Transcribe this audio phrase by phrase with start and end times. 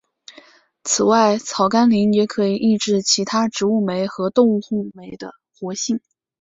[0.83, 4.59] 此外草甘膦也可以抑制其他植物酶和动物
[4.95, 5.99] 酶的活性。